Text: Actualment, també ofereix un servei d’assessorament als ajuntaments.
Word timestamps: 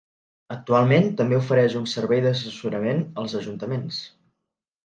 Actualment, 0.53 1.09
també 1.19 1.37
ofereix 1.41 1.75
un 1.81 1.85
servei 1.93 2.23
d’assessorament 2.25 3.07
als 3.25 3.37
ajuntaments. 3.43 4.05